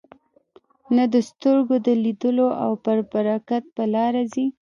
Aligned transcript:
نه 0.95 1.03
د 1.13 1.15
سترګو 1.29 1.75
د 1.87 1.89
لیدلو 2.03 2.47
او 2.63 2.71
پر 2.83 2.97
برکت 3.11 3.63
په 3.75 3.83
لاره 3.93 4.23
ځي. 4.33 4.45